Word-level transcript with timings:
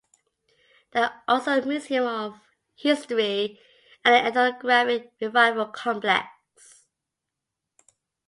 There 0.93 1.03
are 1.03 1.21
also 1.27 1.61
a 1.61 1.61
Museum 1.63 2.07
of 2.07 2.33
History 2.75 3.59
and 4.03 4.15
an 4.15 4.25
Ethnographic 4.25 5.03
and 5.21 5.27
Revival 5.27 5.65
Complex. 5.67 6.87